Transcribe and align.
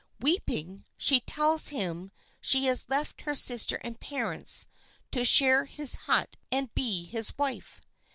Weeping, 0.19 0.83
she 0.97 1.19
tells 1.19 1.67
him 1.67 2.11
she 2.41 2.65
has 2.65 2.89
left 2.89 3.21
her 3.21 3.35
sister 3.35 3.75
and 3.83 3.99
parents 3.99 4.67
to 5.11 5.23
share 5.23 5.65
his 5.65 5.93
hut 5.93 6.37
and 6.51 6.73
be 6.73 7.05
his 7.05 7.37
wife. 7.37 7.79